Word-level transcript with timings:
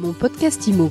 Mon 0.00 0.14
podcast 0.14 0.66
IMO. 0.66 0.90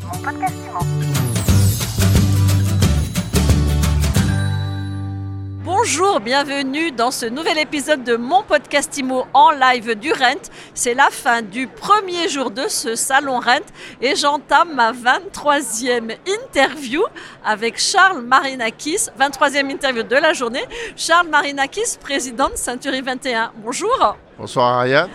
Bonjour, 5.64 6.20
bienvenue 6.20 6.92
dans 6.92 7.10
ce 7.10 7.26
nouvel 7.26 7.58
épisode 7.58 8.04
de 8.04 8.18
mon 8.18 8.44
podcast 8.44 8.96
IMO 9.00 9.26
en 9.34 9.50
live 9.50 9.96
du 9.96 10.12
Rent. 10.12 10.52
C'est 10.76 10.94
la 10.94 11.10
fin 11.10 11.42
du 11.42 11.66
premier 11.66 12.30
jour 12.30 12.52
de 12.52 12.68
ce 12.68 12.94
salon 12.94 13.40
Rent 13.40 13.66
et 14.00 14.16
j'entame 14.16 14.76
ma 14.76 14.92
23e 14.92 16.16
interview 16.28 17.02
avec 17.44 17.80
Charles 17.80 18.22
Marinakis, 18.22 19.08
23e 19.20 19.72
interview 19.72 20.04
de 20.04 20.18
la 20.18 20.34
journée. 20.34 20.66
Charles 20.96 21.30
Marinakis, 21.30 21.98
président 22.00 22.50
de 22.50 22.58
Century 22.58 23.02
21. 23.02 23.54
Bonjour. 23.56 24.18
Bonsoir 24.38 24.82
Ariane. 24.82 25.10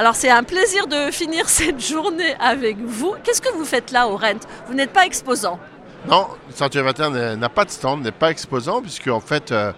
Alors 0.00 0.16
c'est 0.16 0.30
un 0.30 0.44
plaisir 0.44 0.86
de 0.86 1.10
finir 1.10 1.46
cette 1.50 1.78
journée 1.78 2.34
avec 2.40 2.78
vous. 2.78 3.16
Qu'est-ce 3.22 3.42
que 3.42 3.52
vous 3.52 3.66
faites 3.66 3.90
là 3.90 4.08
au 4.08 4.16
Rent? 4.16 4.40
Vous 4.66 4.72
n'êtes 4.72 4.94
pas 4.94 5.04
exposant 5.04 5.60
Non, 6.08 6.26
Century 6.54 6.82
21 6.84 7.36
n'a 7.36 7.48
pas 7.50 7.66
de 7.66 7.70
stand, 7.70 8.02
n'est 8.02 8.10
pas 8.10 8.30
exposant, 8.30 8.80
puisque 8.80 9.08
en 9.08 9.20
fait, 9.20 9.52
euh, 9.52 9.74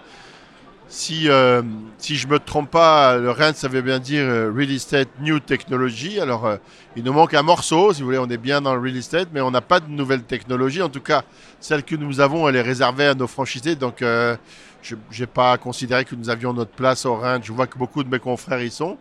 si, 0.87 1.29
euh, 1.29 1.61
si 1.97 2.15
je 2.15 2.25
ne 2.25 2.31
me 2.31 2.39
trompe 2.39 2.71
pas, 2.71 3.17
le 3.17 3.31
Rent, 3.31 3.51
ça 3.53 3.67
veut 3.67 3.81
bien 3.81 3.99
dire 3.99 4.23
euh, 4.23 4.49
Real 4.55 4.71
Estate 4.71 5.09
New 5.19 5.41
Technology. 5.41 6.21
Alors, 6.21 6.49
il 6.95 7.03
nous 7.03 7.11
manque 7.11 7.33
un 7.33 7.43
morceau, 7.43 7.91
si 7.91 7.99
vous 7.99 8.05
voulez, 8.05 8.17
on 8.17 8.29
est 8.29 8.37
bien 8.37 8.61
dans 8.61 8.75
le 8.75 8.79
Real 8.79 8.95
Estate, 8.95 9.27
mais 9.33 9.41
on 9.41 9.51
n'a 9.51 9.59
pas 9.59 9.81
de 9.81 9.89
nouvelles 9.89 10.23
technologies. 10.23 10.81
En 10.81 10.87
tout 10.89 11.01
cas, 11.01 11.23
celle 11.59 11.83
que 11.83 11.97
nous 11.97 12.21
avons, 12.21 12.47
elle 12.47 12.55
est 12.55 12.61
réservée 12.61 13.07
à 13.07 13.13
nos 13.13 13.27
franchisés. 13.27 13.75
Donc, 13.75 13.95
je 13.99 14.95
n'ai 15.19 15.27
pas 15.27 15.57
considéré 15.57 16.05
que 16.05 16.15
nous 16.15 16.29
avions 16.29 16.53
notre 16.53 16.71
place 16.71 17.05
au 17.05 17.17
Rent. 17.17 17.39
Je 17.43 17.51
vois 17.51 17.67
que 17.67 17.77
beaucoup 17.77 18.05
de 18.05 18.09
mes 18.09 18.19
confrères 18.19 18.61
y 18.61 18.71
sont. 18.71 18.97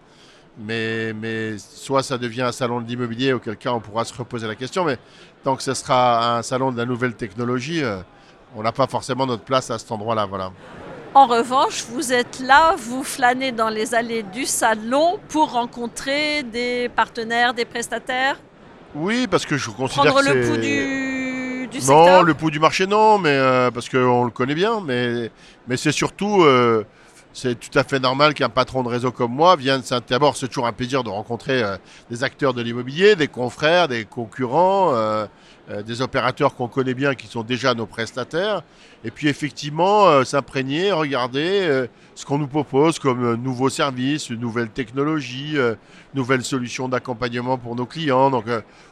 Mais, 0.59 1.13
mais 1.15 1.57
soit 1.59 2.03
ça 2.03 2.19
devient 2.19 2.43
un 2.43 2.53
salon 2.53 2.81
de 2.81 2.87
l'immobilier, 2.87 3.33
auquel 3.33 3.57
cas 3.57 3.73
on 3.73 3.81
pourra 3.81 4.05
se 4.05 4.15
reposer 4.15 4.47
la 4.47 4.55
question. 4.55 4.85
Mais 4.85 4.99
tant 5.43 5.57
que 5.57 5.63
ce 5.63 5.73
sera 5.75 6.37
un 6.39 6.43
salon 6.43 6.73
de 6.73 6.77
la 6.79 6.85
nouvelle 6.85 7.15
technologie, 7.15 7.83
euh, 7.83 7.97
on 8.55 8.63
n'a 8.63 8.73
pas 8.73 8.87
forcément 8.87 9.27
notre 9.27 9.45
place 9.45 9.71
à 9.71 9.79
cet 9.79 9.91
endroit-là. 9.91 10.27
Voilà. 10.27 10.53
En 11.15 11.27
revanche, 11.27 11.85
vous 11.91 12.13
êtes 12.13 12.41
là, 12.41 12.75
vous 12.77 13.03
flânez 13.03 13.53
dans 13.53 13.69
les 13.69 13.95
allées 13.95 14.23
du 14.23 14.45
salon 14.47 15.19
pour 15.29 15.53
rencontrer 15.53 16.43
des 16.43 16.89
partenaires, 16.91 17.53
des 17.55 17.65
prestataires, 17.67 18.39
Oui, 18.95 19.27
parce 19.27 19.45
que 19.47 19.57
je 19.57 19.71
considère 19.71 20.13
prendre 20.13 20.29
que 20.29 20.35
le 20.35 20.47
pouls 20.47 20.57
du, 20.59 21.67
du 21.69 21.79
non, 21.87 22.05
secteur? 22.05 22.23
le 22.25 22.35
pouls 22.35 22.51
du 22.51 22.61
marché, 22.61 22.87
non, 22.87 23.19
mais 23.19 23.31
euh, 23.31 23.71
parce 23.71 23.89
qu'on 23.89 24.25
le 24.25 24.31
connaît 24.31 24.55
bien. 24.55 24.81
Mais, 24.81 25.31
mais 25.67 25.77
c'est 25.79 25.93
surtout, 25.93 26.43
euh, 26.43 26.85
c'est 27.33 27.59
tout 27.59 27.77
à 27.79 27.85
fait 27.85 27.99
normal 27.99 28.35
qu'un 28.35 28.49
patron 28.49 28.83
de 28.83 28.89
réseau 28.89 29.11
comme 29.11 29.33
moi 29.33 29.57
vienne. 29.57 29.83
s'int- 29.83 30.01
D'abord, 30.09 30.37
c'est 30.37 30.49
toujours 30.49 30.67
un 30.67 30.73
plaisir 30.73 31.03
de 31.03 31.09
rencontrer 31.11 31.63
euh, 31.63 31.77
des 32.11 32.25
acteurs 32.25 32.53
de 32.55 32.63
l'immobilier, 32.63 33.17
des 33.17 33.29
confrères, 33.29 33.89
des 33.89 34.05
concurrents, 34.05 34.95
euh, 34.95 35.27
euh, 35.71 35.83
des 35.83 36.03
opérateurs 36.03 36.55
qu'on 36.55 36.69
connaît 36.69 36.95
bien 36.95 37.15
qui 37.15 37.27
sont 37.27 37.43
déjà 37.43 37.73
nos 37.75 37.87
prestataires. 37.87 38.63
Et 39.05 39.11
puis, 39.11 39.29
effectivement, 39.29 40.25
s'imprégner, 40.25 40.93
regarder 40.93 41.87
ce 42.15 42.25
qu'on 42.25 42.39
nous 42.39 42.47
propose 42.47 42.99
comme 42.99 43.35
nouveaux 43.37 43.71
services, 43.71 44.31
une 44.31 44.39
nouvelle 44.41 44.69
technologie, 44.69 45.53
euh, 45.57 45.75
nouvelles 46.15 46.45
solutions 46.45 46.89
d'accompagnement 46.89 47.59
pour 47.59 47.75
nos 47.75 47.87
clients. 47.87 48.31
Donc, 48.31 48.45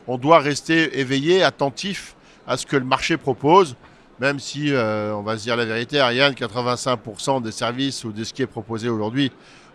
on 0.08 0.18
doit 0.18 0.38
rester 0.40 0.98
éveillé, 0.98 1.42
attentif 1.44 2.16
à 2.46 2.56
ce 2.56 2.66
que 2.66 2.76
le 2.76 2.84
marché 2.84 3.16
propose, 3.16 3.76
même 4.20 4.38
si, 4.38 4.72
euh, 4.72 5.12
on 5.14 5.22
va 5.22 5.38
se 5.38 5.44
dire 5.44 5.56
la 5.56 5.64
vérité, 5.64 5.98
Ariane, 5.98 6.34
85% 6.34 7.42
des 7.42 7.52
services 7.52 8.04
ou 8.04 8.12
de 8.12 8.22
ce 8.24 8.32
qui 8.32 8.42
est 8.42 8.46
proposé 8.46 8.88
aujourd'hui, 8.88 9.32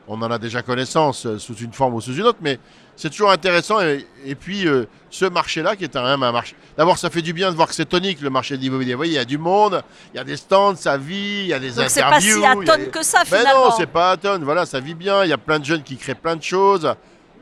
on 0.08 0.22
en 0.22 0.30
a 0.30 0.38
déjà 0.38 0.62
connaissance 0.62 1.26
euh, 1.26 1.40
sous 1.40 1.56
une 1.56 1.74
forme 1.74 1.96
ou 1.96 2.02
sous 2.02 2.14
une 2.14 2.24
autre, 2.28 2.38
mais 2.42 2.60
c'est 2.96 3.10
toujours 3.10 3.32
intéressant. 3.32 3.82
Et, 3.82 4.06
et 4.24 4.36
puis, 4.36 4.68
euh, 4.68 4.86
ce 5.10 5.26
marché-là, 5.26 5.76
qui 5.76 5.84
est 5.86 5.96
même 5.96 6.22
un 6.22 6.32
marché. 6.32 6.56
D'abord, 6.78 7.00
ça 7.00 7.10
fait 7.10 7.24
du 7.24 7.34
bien 7.34 7.50
de 7.50 7.56
voir 7.56 7.68
que 7.68 7.74
c'est 7.74 7.86
tonique, 7.90 8.22
le 8.22 8.30
marché 8.30 8.56
de 8.56 8.62
l'immobilier. 8.62 8.94
Vous 8.94 8.98
voyez, 9.00 9.14
il 9.14 9.16
y 9.16 9.20
a 9.20 9.26
du 9.26 9.40
monde, 9.40 9.82
il 10.14 10.18
y 10.18 10.20
a 10.20 10.24
des 10.24 10.38
stands, 10.38 10.76
ça 10.76 10.96
vit, 10.96 11.40
il 11.42 11.48
y 11.48 11.54
a 11.54 11.60
des 11.60 11.72
Donc 11.72 11.90
c'est 11.90 12.02
pas 12.02 12.08
interviews. 12.10 12.38
si 12.40 12.46
atone 12.46 12.86
des- 12.86 12.92
que 12.92 13.04
ça 13.04 13.24
mais 13.32 13.38
finalement. 13.40 13.66
non, 13.70 13.76
c'est 13.76 13.88
pas 13.88 14.12
à 14.12 14.18
tonne. 14.18 14.44
Voilà, 14.44 14.68
ça 14.68 14.80
vit 14.80 14.94
bien. 14.94 15.24
Il 15.24 15.30
y 15.32 15.34
a 15.34 15.40
plein 15.40 15.58
de 15.58 15.66
jeunes 15.66 15.82
qui 15.82 15.98
créent 15.98 16.14
plein 16.14 16.36
de 16.36 16.44
choses. 16.44 16.94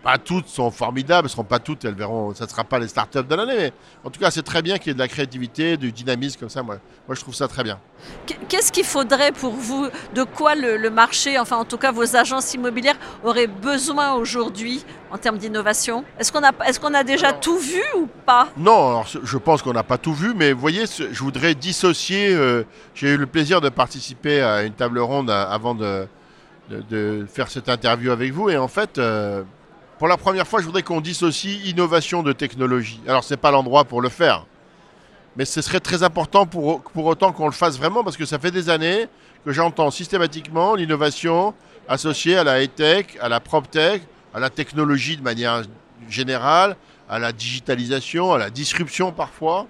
Pas 0.04 0.18
toutes 0.18 0.48
sont 0.48 0.70
formidables, 0.70 1.28
elles 1.28 1.32
seront 1.32 1.46
pas 1.46 1.60
toutes, 1.60 1.86
elles 1.86 1.94
verront, 1.94 2.34
ça 2.34 2.44
ne 2.44 2.50
sera 2.50 2.66
pas 2.66 2.78
les 2.78 2.90
startups 2.90 3.24
de 3.24 3.36
l'année, 3.36 3.56
mais 3.58 3.74
en 4.04 4.10
tout 4.10 4.20
cas, 4.20 4.32
c'est 4.32 4.44
très 4.44 4.62
bien 4.62 4.78
qu'il 4.78 4.88
y 4.88 4.92
ait 4.92 4.96
de 4.96 5.00
la 5.00 5.08
créativité, 5.08 5.78
du 5.78 5.94
dynamisme 5.94 6.42
comme 6.42 6.50
ça. 6.50 6.62
Moi, 6.62 6.76
moi 7.08 7.16
je 7.16 7.22
trouve 7.22 7.34
ça 7.34 7.48
très 7.48 7.64
bien. 7.64 7.80
Qu- 8.28 8.34
Qu'est-ce 8.50 8.70
qu'il 8.74 8.84
faudrait 8.84 9.32
pour 9.32 9.54
vous? 9.54 9.88
De 10.14 10.24
quoi 10.24 10.56
le, 10.56 10.76
le 10.76 10.90
marché, 10.90 11.40
enfin 11.40 11.56
en 11.56 11.64
tout 11.64 11.78
cas 11.78 11.94
vos 11.94 12.18
agences 12.18 12.54
immobilières, 12.54 12.98
auraient 13.24 13.48
besoin 13.48 14.12
aujourd'hui 14.16 14.84
en 15.10 15.18
termes 15.18 15.38
d'innovation? 15.38 16.04
Est-ce 16.20 16.34
qu'on 16.34 16.44
a, 16.44 16.52
est 16.68 16.78
qu'on 16.82 16.94
a 16.94 17.06
déjà 17.06 17.32
tout 17.32 17.58
vu 17.58 17.82
ou 17.96 18.08
pas? 18.26 18.50
Non, 18.58 18.90
alors, 18.90 19.08
je 19.08 19.38
pense 19.38 19.62
qu'on 19.62 19.72
n'a 19.72 19.84
pas 19.84 19.98
tout 19.98 20.14
vu, 20.14 20.34
mais 20.36 20.52
vous 20.52 20.60
voyez, 20.60 20.84
je 20.86 21.24
voudrais 21.24 21.56
dissocier. 21.56 22.34
euh, 22.34 22.64
J'ai 22.94 23.12
eu 23.14 23.18
le 23.18 23.26
plaisir 23.26 23.62
de 23.62 23.70
participer 23.70 24.42
à 24.42 24.64
une 24.64 24.74
table 24.74 25.00
ronde 25.00 25.30
euh, 25.30 25.46
avant 25.50 25.76
de, 25.76 26.06
de- 26.70 26.82
de 26.90 27.26
faire 27.26 27.50
cette 27.50 27.70
interview 27.70 28.12
avec 28.12 28.34
vous, 28.34 28.50
et 28.50 28.58
en 28.58 28.68
fait. 28.68 28.98
euh, 28.98 29.44
pour 30.04 30.10
la 30.10 30.18
première 30.18 30.46
fois, 30.46 30.60
je 30.60 30.66
voudrais 30.66 30.84
qu'on 30.84 31.00
dissocie 31.00 31.66
innovation 31.66 32.24
de 32.24 32.34
technologie. 32.34 33.00
Alors, 33.08 33.24
ce 33.24 33.34
n'est 33.34 33.38
pas 33.38 33.52
l'endroit 33.52 33.86
pour 33.86 34.02
le 34.02 34.10
faire. 34.10 34.46
Mais 35.38 35.46
ce 35.46 35.62
serait 35.62 35.80
très 35.80 36.04
important 36.04 36.46
pour, 36.46 36.82
autant 36.94 37.32
qu'on 37.32 37.46
le 37.46 37.54
fasse 37.54 37.78
vraiment, 37.78 38.04
parce 38.04 38.18
que 38.18 38.26
ça 38.26 38.38
fait 38.38 38.52
des 38.52 38.70
années 38.70 39.08
que 39.46 39.54
j'entends 39.54 39.92
systématiquement 39.92 40.76
l'innovation 40.76 41.54
associée 41.88 42.36
à 42.36 42.44
la 42.44 42.62
high-tech, 42.62 43.18
à 43.22 43.30
la 43.30 43.40
prop-tech, 43.40 44.02
à 44.34 44.42
la 44.42 44.50
technologie 44.50 45.16
de 45.16 45.22
manière 45.22 45.62
générale, 46.10 46.76
à 47.10 47.18
la 47.18 47.32
digitalisation, 47.32 48.34
à 48.34 48.38
la 48.38 48.50
disruption 48.50 49.14
parfois. 49.14 49.68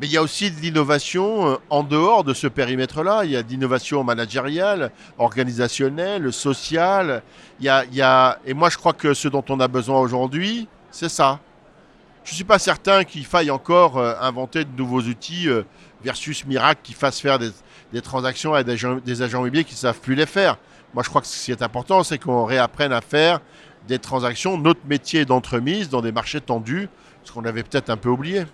Mais 0.00 0.06
il 0.06 0.12
y 0.12 0.16
a 0.16 0.22
aussi 0.22 0.50
de 0.50 0.60
l'innovation 0.60 1.50
euh, 1.50 1.56
en 1.70 1.82
dehors 1.82 2.22
de 2.24 2.32
ce 2.34 2.46
périmètre-là. 2.46 3.24
Il 3.24 3.32
y 3.32 3.36
a 3.36 3.42
de 3.42 3.48
l'innovation 3.48 4.04
managériale, 4.04 4.92
organisationnelle, 5.18 6.32
sociale. 6.32 7.22
Il 7.60 7.66
y 7.66 7.68
a, 7.68 7.84
il 7.84 7.94
y 7.94 8.02
a- 8.02 8.38
Et 8.46 8.54
moi, 8.54 8.70
je 8.70 8.76
crois 8.76 8.92
que 8.92 9.14
ce 9.14 9.28
dont 9.28 9.44
on 9.48 9.58
a 9.60 9.68
besoin 9.68 9.98
aujourd'hui, 10.00 10.68
c'est 10.90 11.08
ça. 11.08 11.40
Je 12.24 12.30
ne 12.32 12.34
suis 12.36 12.44
pas 12.44 12.58
certain 12.58 13.04
qu'il 13.04 13.24
faille 13.24 13.50
encore 13.50 13.96
euh, 13.98 14.14
inventer 14.20 14.64
de 14.64 14.70
nouveaux 14.76 15.00
outils 15.00 15.48
euh, 15.48 15.62
versus 16.04 16.44
Miracle 16.46 16.80
qui 16.84 16.92
fassent 16.92 17.20
faire 17.20 17.38
des, 17.38 17.50
des 17.92 18.02
transactions 18.02 18.54
à 18.54 18.62
des 18.62 18.76
des 19.04 19.22
agents 19.22 19.38
immobiliers 19.40 19.64
qui 19.64 19.72
ne 19.74 19.78
savent 19.78 20.00
plus 20.00 20.14
les 20.14 20.26
faire. 20.26 20.58
Moi, 20.94 21.02
je 21.02 21.08
crois 21.08 21.20
que 21.22 21.26
ce 21.26 21.44
qui 21.44 21.50
est 21.50 21.62
important, 21.62 22.02
c'est 22.04 22.18
qu'on 22.18 22.44
réapprenne 22.44 22.92
à 22.92 23.00
faire 23.00 23.40
des 23.88 23.98
transactions, 23.98 24.58
notre 24.58 24.80
métier 24.86 25.24
d'entremise 25.24 25.88
dans 25.88 26.02
des 26.02 26.12
marchés 26.12 26.40
tendus, 26.40 26.88
ce 27.24 27.32
qu'on 27.32 27.44
avait 27.46 27.62
peut-être 27.62 27.88
un 27.90 27.96
peu 27.96 28.10
oublié. 28.10 28.44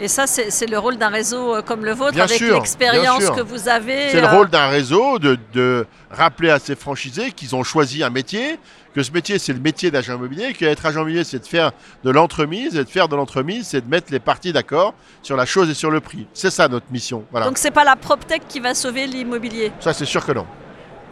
Et 0.00 0.08
ça, 0.08 0.26
c'est 0.26 0.66
le 0.66 0.78
rôle 0.78 0.96
d'un 0.96 1.08
réseau 1.08 1.56
euh, 1.56 1.62
comme 1.62 1.84
le 1.84 1.92
vôtre, 1.92 2.12
Bien 2.12 2.24
avec 2.24 2.40
l'expérience 2.40 3.30
que 3.30 3.40
vous 3.40 3.68
avez. 3.68 4.10
C'est 4.10 4.20
le 4.20 4.26
euh, 4.26 4.30
rôle 4.30 4.48
d'un 4.48 4.68
réseau 4.68 5.18
de, 5.18 5.36
de 5.52 5.86
rappeler 6.10 6.50
à 6.50 6.58
ses 6.60 6.76
franchisés 6.76 7.32
qu'ils 7.32 7.56
ont 7.56 7.64
choisi 7.64 8.04
un 8.04 8.10
métier, 8.10 8.60
que 8.94 9.02
ce 9.02 9.10
métier 9.10 9.38
c'est 9.38 9.52
le 9.52 9.58
métier 9.58 9.90
d'agent 9.90 10.14
immobilier, 10.14 10.52
qu'être 10.52 10.86
agent 10.86 11.00
immobilier 11.00 11.24
c'est 11.24 11.40
de 11.40 11.46
faire 11.46 11.72
de 12.04 12.10
l'entremise, 12.10 12.76
et 12.76 12.84
de 12.84 12.88
faire 12.88 13.08
de 13.08 13.16
l'entremise 13.16 13.66
c'est 13.68 13.80
de 13.80 13.90
mettre 13.90 14.12
les 14.12 14.20
parties 14.20 14.52
d'accord 14.52 14.94
sur 15.22 15.36
la 15.36 15.46
chose 15.46 15.68
et 15.68 15.74
sur 15.74 15.90
le 15.90 16.00
prix. 16.00 16.26
C'est 16.32 16.50
ça 16.50 16.68
notre 16.68 16.86
mission. 16.92 17.24
Voilà. 17.32 17.46
Donc 17.46 17.58
c'est 17.58 17.72
pas 17.72 17.84
la 17.84 17.96
PropTech 17.96 18.42
qui 18.48 18.60
va 18.60 18.74
sauver 18.74 19.06
l'immobilier? 19.06 19.72
ça 19.80 19.92
c'est 19.92 20.04
sûr 20.04 20.24
que 20.24 20.32
non. 20.32 20.46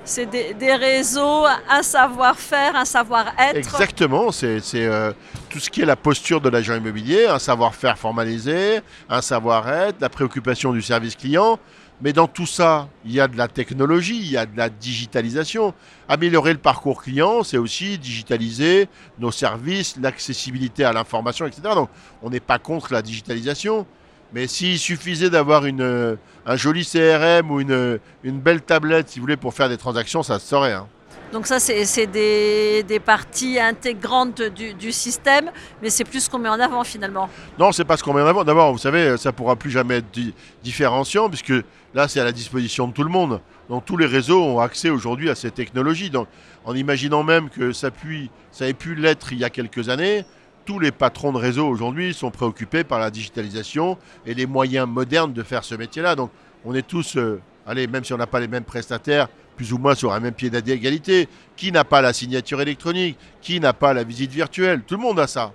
C'est 0.07 0.27
des, 0.27 0.75
réseaux, 0.75 1.45
un 1.69 1.83
savoir-faire, 1.83 2.77
un 2.77 2.85
savoir-être. 2.85 3.57
Exactement, 3.57 4.31
c'est 4.31 4.61
c'est, 4.61 4.87
euh, 4.87 5.13
tout 5.51 5.59
ce 5.59 5.69
qui 5.69 5.83
est 5.83 5.85
la 5.85 5.97
posture 5.97 6.41
de 6.41 6.49
l'agent 6.49 6.77
immobilier, 6.77 7.27
un 7.27 7.41
savoir-faire 7.41 7.99
formalisé, 7.99 8.81
un 9.09 9.21
savoir-être, 9.21 10.01
la 10.01 10.09
préoccupation 10.09 10.73
du 10.73 10.81
service 10.81 11.17
client. 11.17 11.59
Mais 12.01 12.13
dans 12.13 12.29
tout 12.29 12.47
ça, 12.47 12.89
il 13.05 13.13
y 13.13 13.21
a 13.21 13.27
de 13.27 13.37
la 13.37 13.49
technologie, 13.49 14.17
il 14.17 14.31
y 14.31 14.37
a 14.37 14.47
de 14.47 14.57
la 14.57 14.69
digitalisation. 14.69 15.75
Améliorer 16.09 16.53
le 16.53 16.61
parcours 16.61 17.03
client, 17.03 17.43
c'est 17.43 17.59
aussi 17.59 17.99
digitaliser 17.99 18.89
nos 19.19 19.33
services, 19.33 19.97
l'accessibilité 20.01 20.85
à 20.85 20.93
l'information, 20.93 21.47
etc. 21.47 21.63
Donc, 21.75 21.89
on 22.23 22.31
n'est 22.31 22.39
pas 22.39 22.61
contre 22.61 22.93
la 22.93 23.03
digitalisation. 23.03 23.87
Mais 24.33 24.47
s'il 24.47 24.79
suffisait 24.79 25.31
d'avoir 25.31 25.65
une, 25.67 25.81
euh, 25.83 26.17
un 26.45 26.57
joli 26.57 26.85
CRM 26.85 27.51
ou 27.51 27.61
une, 27.61 27.99
une 28.25 28.41
belle 28.41 28.61
tablette, 28.63 29.09
si 29.09 29.19
vous 29.19 29.25
voulez, 29.25 29.37
pour 29.37 29.55
faire 29.55 29.69
des 29.69 29.77
transactions, 29.77 30.23
ça 30.23 30.39
se 30.39 30.47
saurait. 30.47 30.73
hein. 30.73 30.87
Donc 31.33 31.47
ça, 31.49 31.59
c'est 31.59 31.85
c'est 31.87 32.07
des, 32.07 32.85
des 32.85 33.01
parties 33.01 33.59
intégrantes 33.59 34.41
du, 34.43 34.75
du 34.75 34.93
système, 34.93 35.51
mais 35.83 35.91
c'est 35.91 36.05
plus 36.05 36.21
ce 36.21 36.31
qu'on 36.31 36.39
met 36.39 36.49
en 36.49 36.61
avant 36.61 36.85
finalement. 36.85 37.29
Non, 37.59 37.73
c'est 37.73 37.85
pas 37.85 37.97
ce 37.97 38.05
qu'on 38.05 38.13
met 38.15 38.23
en 38.23 38.27
avant. 38.27 38.45
D'abord, 38.45 38.73
vous 38.73 38.79
savez, 38.79 39.17
ça 39.17 39.33
pourra 39.33 39.57
plus 39.57 39.71
jamais 39.73 39.97
être 39.97 40.11
di- 40.13 40.33
différenciant, 40.63 41.29
puisque 41.29 41.53
là, 41.95 42.07
c'est 42.07 42.21
à 42.21 42.25
la 42.25 42.31
disposition 42.33 42.87
de 42.87 42.93
tout 42.93 43.03
le 43.03 43.11
monde. 43.11 43.41
Donc, 43.69 43.85
tous 43.85 43.97
les 43.97 44.07
réseaux 44.07 44.41
ont 44.43 44.61
accès 44.61 44.89
aujourd'hui 44.89 45.29
à 45.29 45.35
ces 45.35 45.51
technologies. 45.51 46.11
Donc, 46.11 46.29
en 46.65 46.75
imaginant 46.77 47.25
même 47.25 47.49
que 47.51 47.73
ça, 47.73 47.91
puis, 47.91 48.31
ça 48.53 48.69
ait 48.69 48.73
pu 48.75 48.95
l'être 48.95 49.33
il 49.33 49.39
y 49.39 49.45
a 49.45 49.51
quelques 49.51 49.89
années, 49.89 50.25
tous 50.67 50.79
les 50.81 50.91
patrons 50.91 51.33
de 51.33 51.39
réseau 51.39 51.67
aujourd'hui 51.67 52.13
sont 52.13 52.31
préoccupés 52.31 52.85
par 52.85 52.99
la 52.99 53.11
digitalisation 53.11 53.97
et 54.27 54.35
les 54.35 54.47
moyens 54.47 54.87
modernes 54.87 55.33
de 55.33 55.43
faire 55.43 55.65
ce 55.65 55.75
métier-là. 55.75 56.17
Donc, 56.17 56.31
on 56.65 56.75
est 56.75 56.87
tous, 56.87 57.17
euh, 57.17 57.41
allez, 57.67 57.87
même 57.87 58.05
si 58.05 58.13
on 58.13 58.19
n'a 58.19 58.27
pas 58.27 58.41
les 58.41 58.49
mêmes 58.49 58.65
prestataires, 58.65 59.29
plus 59.57 59.73
ou 59.73 59.79
moins 59.79 59.95
sur 59.95 60.13
un 60.13 60.21
même 60.21 60.35
pied 60.35 60.51
d'égalité. 60.51 61.29
Qui 61.57 61.73
n'a 61.73 61.85
pas 61.85 62.03
la 62.03 62.13
signature 62.13 62.61
électronique? 62.61 63.17
Qui 63.41 63.61
n'a 63.61 63.73
pas 63.73 63.95
la 63.95 64.05
visite 64.05 64.33
virtuelle? 64.33 64.83
Tout 64.83 64.97
le 64.97 65.03
monde 65.03 65.21
a 65.21 65.27
ça. 65.27 65.53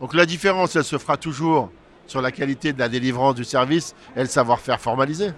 Donc 0.00 0.14
la 0.14 0.24
différence, 0.24 0.74
elle 0.76 0.84
se 0.84 0.96
fera 0.96 1.16
toujours 1.16 1.70
sur 2.06 2.22
la 2.22 2.30
qualité 2.30 2.72
de 2.72 2.78
la 2.78 2.88
délivrance 2.88 3.34
du 3.34 3.44
service 3.44 3.94
et 4.16 4.20
le 4.20 4.26
savoir-faire 4.26 4.80
formalisé. 4.80 5.32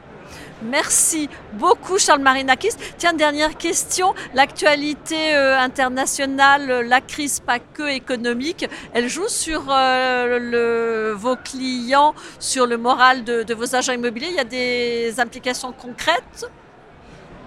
Merci 0.63 1.29
beaucoup 1.55 1.99
Charles 1.99 2.23
Marinakis. 2.23 2.71
Tiens, 2.97 3.13
dernière 3.13 3.57
question. 3.57 4.15
L'actualité 4.35 5.35
euh, 5.35 5.59
internationale, 5.59 6.87
la 6.89 7.01
crise 7.01 7.41
pas 7.41 7.59
que 7.59 7.89
économique, 7.91 8.67
elle 8.93 9.09
joue 9.09 9.29
sur 9.29 9.65
euh, 9.69 11.15
vos 11.17 11.37
clients, 11.37 12.15
sur 12.39 12.67
le 12.67 12.79
moral 12.79 13.25
de, 13.25 13.43
de, 13.43 13.55
vos 13.55 13.75
agents 13.75 13.93
immobiliers? 13.93 14.29
Il 14.31 14.37
y 14.37 14.41
a 14.41 14.45
des 14.45 15.21
implications 15.21 15.73
concrètes? 15.73 16.47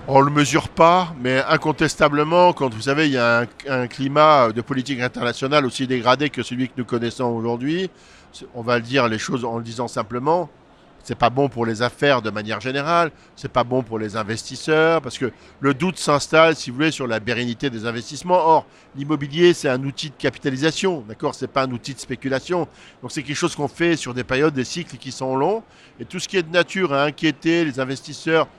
On 0.09 0.19
ne 0.19 0.25
le 0.25 0.31
mesure 0.31 0.69
pas, 0.69 1.13
mais 1.19 1.43
incontestablement, 1.49 2.53
quand 2.53 2.73
vous 2.73 2.83
savez, 2.83 3.07
il 3.07 3.13
y 3.13 3.17
a 3.17 3.41
un, 3.41 3.47
un, 3.67 3.87
climat 3.87 4.51
de 4.53 4.61
politique 4.61 5.01
internationale 5.01 5.65
aussi 5.65 5.85
dégradé 5.87 6.29
que 6.29 6.43
celui 6.43 6.67
que 6.69 6.73
nous 6.77 6.85
connaissons 6.85 7.25
aujourd'hui, 7.25 7.89
on 8.53 8.61
va 8.61 8.77
le 8.77 8.83
dire 8.83 9.07
les 9.07 9.17
choses 9.17 9.43
en 9.43 9.57
le 9.57 9.63
disant 9.63 9.87
simplement, 9.87 10.49
c'est 11.07 11.15
pas 11.15 11.29
bon 11.29 11.47
pour 11.47 11.65
les 11.65 11.81
affaires 11.81 12.21
de 12.21 12.29
manière 12.29 12.59
générale, 12.59 13.11
c'est 13.37 13.49
pas 13.49 13.63
bon 13.63 13.81
pour 13.81 13.97
les 13.97 14.17
investisseurs, 14.17 15.01
parce 15.01 15.17
que 15.17 15.31
le 15.61 15.73
doute 15.73 15.97
s'installe, 15.97 16.53
si 16.57 16.69
vous 16.69 16.75
voulez, 16.75 16.91
sur 16.91 17.07
la 17.07 17.21
pérennité 17.21 17.69
des 17.69 17.85
investissements. 17.85 18.35
Or, 18.35 18.65
l'immobilier, 18.93 19.53
c'est 19.53 19.69
un 19.69 19.81
outil 19.85 20.09
de 20.09 20.15
capitalisation, 20.17 21.05
d'accord? 21.07 21.33
C'est 21.33 21.47
pas 21.47 21.63
un 21.63 21.71
outil 21.71 21.93
de 21.93 21.99
spéculation. 21.99 22.67
Donc, 23.01 23.13
c'est 23.13 23.23
quelque 23.23 23.37
chose 23.37 23.55
qu'on 23.55 23.69
fait 23.69 23.95
sur 23.95 24.13
des 24.13 24.25
périodes, 24.25 24.53
des 24.53 24.65
cycles 24.65 24.97
qui 24.97 25.13
sont 25.13 25.37
longs. 25.37 25.63
Et 25.97 26.03
tout 26.03 26.19
ce 26.19 26.27
qui 26.27 26.35
est 26.35 26.43
de 26.43 26.51
nature 26.51 26.91
à 26.91 27.03
inquiéter 27.03 27.63
les 27.63 27.79
investisseurs, 27.79 28.49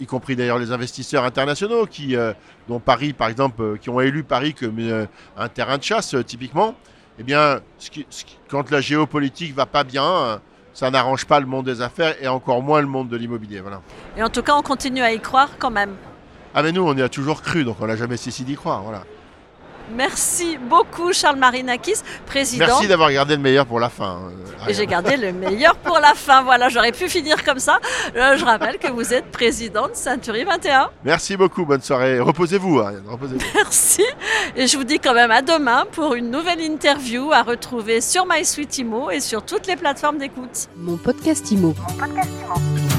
y 0.00 0.06
compris 0.06 0.36
d'ailleurs 0.36 0.58
les 0.58 0.72
investisseurs 0.72 1.24
internationaux, 1.24 1.84
qui, 1.84 2.16
euh, 2.16 2.32
dont 2.66 2.80
Paris, 2.80 3.12
par 3.12 3.28
exemple, 3.28 3.60
euh, 3.60 3.76
qui 3.76 3.90
ont 3.90 4.00
élu 4.00 4.22
Paris 4.22 4.54
comme 4.54 4.78
euh, 4.78 5.04
un 5.36 5.48
terrain 5.50 5.76
de 5.76 5.82
chasse, 5.82 6.14
euh, 6.14 6.24
typiquement, 6.24 6.74
eh 7.18 7.24
bien, 7.24 7.60
quand 8.48 8.70
la 8.70 8.80
géopolitique 8.80 9.54
va 9.54 9.66
pas 9.66 9.84
bien, 9.84 10.40
ça 10.72 10.90
n'arrange 10.90 11.26
pas 11.26 11.40
le 11.40 11.46
monde 11.46 11.66
des 11.66 11.82
affaires 11.82 12.14
et 12.22 12.28
encore 12.28 12.62
moins 12.62 12.80
le 12.80 12.86
monde 12.86 13.08
de 13.08 13.16
l'immobilier. 13.16 13.60
Voilà. 13.60 13.80
Et 14.16 14.22
en 14.22 14.28
tout 14.28 14.42
cas, 14.42 14.54
on 14.54 14.62
continue 14.62 15.02
à 15.02 15.12
y 15.12 15.20
croire 15.20 15.50
quand 15.58 15.70
même. 15.70 15.94
Ah 16.54 16.62
mais 16.62 16.72
nous, 16.72 16.82
on 16.82 16.96
y 16.96 17.02
a 17.02 17.08
toujours 17.08 17.42
cru, 17.42 17.64
donc 17.64 17.76
on 17.80 17.86
n'a 17.86 17.96
jamais 17.96 18.16
cessé 18.16 18.42
d'y 18.42 18.56
croire. 18.56 18.82
Voilà. 18.82 19.04
Merci 19.94 20.58
beaucoup 20.58 21.12
Charles 21.12 21.36
Marinakis, 21.38 21.96
président. 22.26 22.66
Merci 22.66 22.86
d'avoir 22.88 23.10
gardé 23.12 23.36
le 23.36 23.42
meilleur 23.42 23.66
pour 23.66 23.80
la 23.80 23.88
fin. 23.88 24.18
Euh, 24.64 24.68
Et 24.68 24.74
j'ai 24.74 24.86
gardé 24.86 25.16
le 25.16 25.32
meilleur 25.32 25.74
pour 25.76 25.98
la 25.98 26.14
fin. 26.14 26.42
Voilà, 26.42 26.68
j'aurais 26.68 26.92
pu 26.92 27.08
finir 27.08 27.42
comme 27.44 27.58
ça. 27.58 27.78
Euh, 28.16 28.36
je 28.36 28.44
rappelle 28.44 28.78
que 28.78 28.90
vous 28.90 29.12
êtes 29.12 29.26
président 29.30 29.88
de 29.88 29.94
Century 29.94 30.44
21. 30.44 30.90
Merci 31.04 31.36
beaucoup, 31.36 31.64
bonne 31.64 31.82
soirée. 31.82 32.20
Reposez-vous. 32.20 32.80
Ariane, 32.80 33.02
reposez 33.08 33.36
-vous. 33.36 33.44
Merci. 33.54 34.04
Et 34.56 34.66
je 34.66 34.76
vous 34.76 34.84
dis 34.84 34.98
quand 34.98 35.14
même 35.14 35.30
à 35.30 35.42
demain 35.42 35.84
pour 35.92 36.14
une 36.14 36.30
nouvelle 36.30 36.60
interview 36.60 37.32
à 37.32 37.42
retrouver 37.42 38.00
sur 38.00 38.26
MySuite 38.26 38.78
Imo 38.78 39.10
et 39.10 39.20
sur 39.20 39.42
toutes 39.44 39.66
les 39.66 39.76
plateformes 39.76 40.18
d'écoute. 40.18 40.68
Mon 40.76 40.96
podcast 40.96 41.50
Imo. 41.50 41.74
Mon 41.88 41.94
podcast 41.94 42.30
Imo. 42.42 42.89